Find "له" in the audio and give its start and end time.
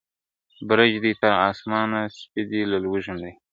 2.71-2.77